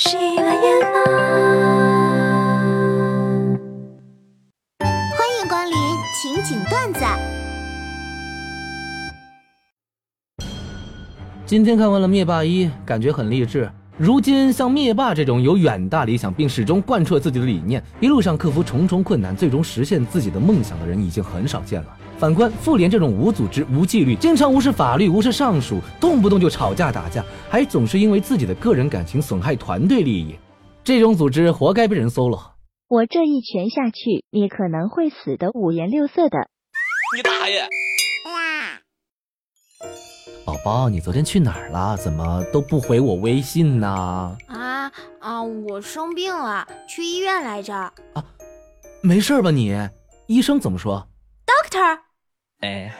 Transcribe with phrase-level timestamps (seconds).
[0.00, 0.60] 喜马拉雅，
[4.78, 5.74] 欢迎光临
[6.14, 7.00] 情景段子。
[11.44, 13.68] 今天看完了《灭霸一》，感觉很励志。
[13.98, 21.96] 如今像灭霸这种有远大理想并始终贯彻自己的理念，一路上克服重重困难，最终实现自己的梦想的人已经很少见了。
[22.16, 30.36] 反观复联这种无组织、无纪律、经常无视法律、无视上属，动不动就吵架打架，还总是因为自己的个人感情损害团队利益，
[30.84, 32.38] 这种组织活该被人 solo。
[32.86, 36.38] 我这一拳下去，你可能会死得五颜六色的。
[37.16, 37.66] 你大爷！
[40.48, 41.94] 宝宝，你昨天去哪儿了？
[41.98, 44.34] 怎么都不回我微信呢？
[44.46, 44.90] 啊
[45.20, 45.42] 啊！
[45.42, 47.74] 我生病了，去医院来着。
[47.74, 48.24] 啊，
[49.02, 49.76] 没事吧你？
[50.26, 51.06] 医生怎么说
[51.44, 51.98] ？Doctor。
[52.60, 52.96] 哎，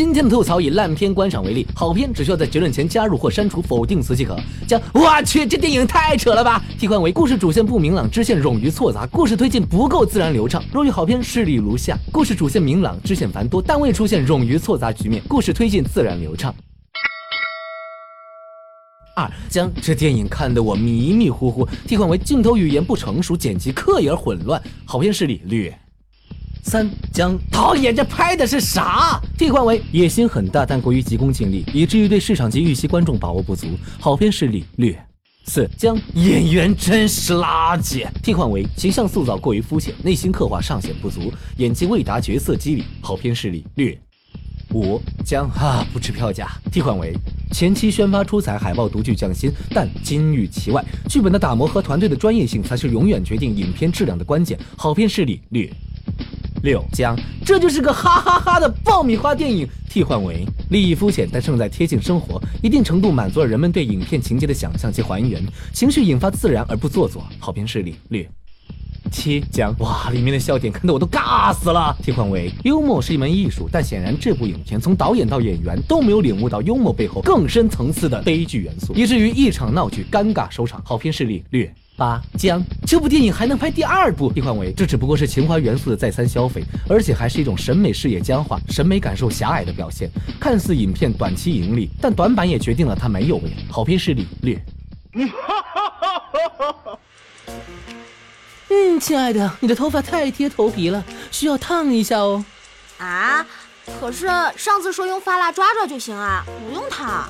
[0.00, 4.34] 今天的吐槽以烂片观赏为例，好片只需要在结论前加入或删除否定词即可。
[4.66, 6.64] 将我去，这电影太扯了吧！
[6.78, 10.64] 替换为故事主线不明朗，支线冗余错杂，故事推进不够自然流畅。
[10.72, 16.54] 若遇好片事例如下：故事主线明朗，支线繁多，但未出现冗余错杂局面，故事推进自然流畅。
[19.14, 24.62] 二将这电影看得我迷迷糊糊，替换为镜头语言不成熟，剪辑刻意而混乱。
[24.86, 25.78] 好片事例略。
[26.62, 29.20] 三将导演这拍的是啥？
[29.36, 33.66] 替换为野心很大，但过于急功近利，以至于对市场及预期观众把握不足。
[33.98, 34.96] 好片势力略。
[35.46, 38.06] 四将演员真是垃圾。
[38.22, 42.84] 替换为形象塑造过于肤浅，内心刻画尚显不足，演技未达角色肌理。
[43.00, 43.98] 好片势力略。
[44.72, 46.48] 五将啊不吃票价。
[46.70, 47.12] 替换为
[47.50, 54.56] 前期宣发出彩，海报独具匠心，但金玉其外，剧本的打磨和团队的专业性才是永远决定影片质量的关键。
[54.76, 55.68] 好片势力略。
[56.62, 59.68] 六将，这就是个哈哈哈的爆米花电影。
[59.88, 65.42] 替换为利益肤浅，但胜在贴近生活，一定程度满足了人们对影片情节的想象及还原，
[65.72, 67.24] 情绪引发自然而不做作。
[67.40, 68.28] 好片势力略。
[69.10, 71.96] 七将，哇，里面的笑点看得我都尬死了。
[72.00, 80.80] 替换为幽默是一门艺术，但显然这部影片从导演到演员都没有领悟到幽默背后更深层次的悲剧元素，以至于一场闹剧尴尬收场。
[80.84, 81.74] 好片势力略。
[82.00, 84.32] 八将这部电影还能拍第二部？
[84.32, 90.08] 替换为这只不过是情怀元素的再三消费，而且还是一种审美视野僵化、审美感受狭隘的表现。
[90.40, 93.56] 看似影片短期盈利，但短板也决定了它没有未来。
[93.70, 94.58] 好片势力略。
[98.70, 102.42] 嗯，亲爱的，你的头发太贴头皮了，需要烫一下哦。
[102.96, 103.44] 啊，
[104.00, 107.28] 可是上次说用发蜡抓抓就行啊，不用烫。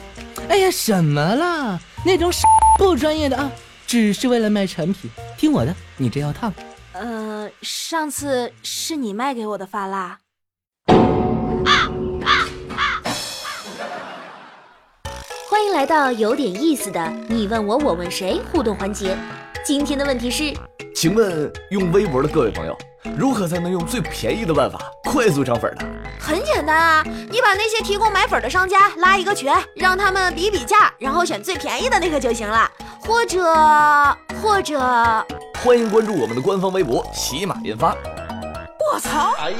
[0.48, 1.80] 哎呀，什么啦？
[2.06, 2.30] 那种
[2.78, 3.50] 不专业的啊。
[3.90, 6.54] 只是为了卖产品，听我的，你这要烫。
[6.92, 10.16] 呃，上次是你卖给我的发蜡。
[15.48, 19.18] 欢迎来到有点意思的你问我我问谁互动环节。
[19.64, 20.54] 今天的问题是，
[20.94, 22.78] 请问用微博的各位朋友，
[23.16, 25.86] 如何才能用最便宜的办法快速涨粉呢？
[26.18, 32.70] 很简单啊，你把那些提供买粉的商家拉一个群，让他们比比价，然后选最便宜的那个就行了。
[33.00, 33.42] 或者
[34.42, 34.78] 或者，
[35.64, 37.96] 欢迎关注我们的官方微博“喜马研发”。
[38.92, 39.32] 我操！
[39.38, 39.56] 哎呀，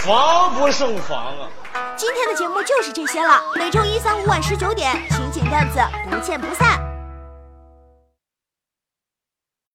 [0.00, 1.48] 防不胜防啊！
[1.96, 3.40] 今天的节目就是这些了。
[3.56, 5.78] 每周一、三、五晚十九点，情景段子
[6.10, 6.87] 不见不散。